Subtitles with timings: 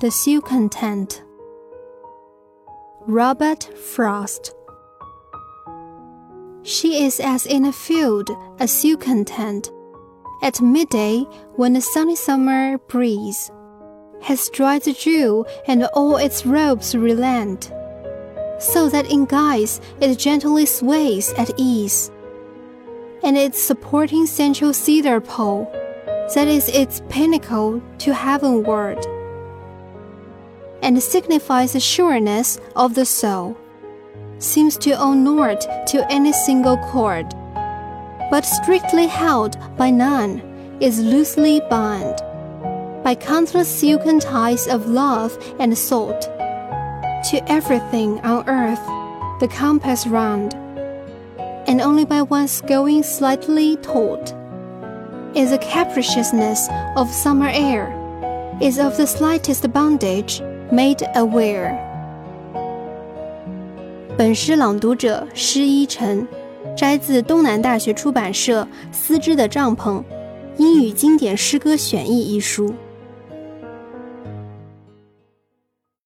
[0.00, 1.22] the Silken Tent.
[3.06, 4.54] Robert Frost.
[6.62, 9.70] She is as in a field a silk tent,
[10.42, 11.20] At midday,
[11.54, 13.50] when the sunny summer breeze
[14.22, 17.72] has dried the dew and all its robes relent,
[18.58, 22.10] so that in guise it gently sways at ease,
[23.22, 25.70] and its supporting central cedar pole,
[26.34, 29.06] that is its pinnacle to heavenward
[30.82, 33.56] and signifies the sureness of the soul,
[34.38, 37.30] seems to own naught to any single cord,
[38.30, 40.42] but strictly held by none,
[40.80, 42.20] is loosely bound
[43.04, 46.22] by countless silken ties of love and salt.
[47.30, 48.84] To everything on earth,
[49.40, 50.54] the compass round,
[51.68, 54.32] and only by once going slightly taut,
[55.36, 57.90] is the capriciousness of summer air,
[58.60, 60.42] is of the slightest bondage
[60.72, 61.76] made aware。
[64.16, 66.26] 本诗朗读者施一晨，
[66.74, 70.02] 摘自东南大学出版社《丝织的帐篷：
[70.56, 72.72] 英语经典诗歌选译》一书。